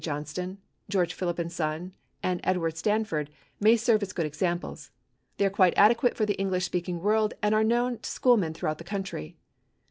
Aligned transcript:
Johnston, 0.03 0.57
George 0.89 1.13
Philip 1.13 1.51
& 1.51 1.51
Son, 1.51 1.93
and 2.23 2.41
Edward 2.43 2.75
Stanford 2.75 3.29
may 3.59 3.77
serve 3.77 4.01
as 4.01 4.13
good 4.13 4.25
examples. 4.25 4.89
They 5.37 5.45
are 5.45 5.51
quite 5.51 5.77
adequate 5.77 6.17
for 6.17 6.25
the 6.25 6.33
English 6.39 6.65
speaking 6.65 7.01
world 7.03 7.35
and 7.43 7.53
are 7.53 7.63
known 7.63 7.99
to 7.99 8.09
schoolmen 8.09 8.55
throughout 8.55 8.79
this 8.79 8.87
country. 8.89 9.37